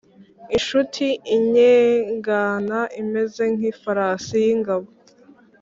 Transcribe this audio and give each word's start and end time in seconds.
Incuti 0.55 1.07
innyegana 1.35 2.79
imeze 3.01 3.43
nk’ifarasi 3.53 4.35
y’ingabo 4.45 4.87